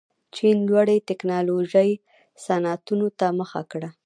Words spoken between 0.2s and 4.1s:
چین لوړې تکنالوژۍ صنعتونو ته مخه کړه.